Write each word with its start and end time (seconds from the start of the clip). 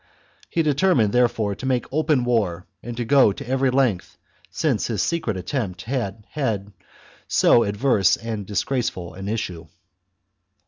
He 0.49 0.63
de 0.63 0.73
chap. 0.73 0.97
termined, 0.97 1.11
therefore, 1.11 1.53
to 1.53 1.65
make 1.67 1.85
open 1.91 2.23
war 2.23 2.65
and 2.81 2.97
to 2.97 3.05
go 3.05 3.31
to 3.31 3.47
every 3.47 3.69
length, 3.69 4.17
since 4.49 4.87
his 4.87 5.03
secret 5.03 5.37
attempt 5.37 5.83
had 5.83 6.25
had 6.31 6.73
so 7.27 7.61
adverse 7.63 8.17
and 8.17 8.43
disgraceful 8.43 9.13
an 9.13 9.27
issue. 9.29 9.67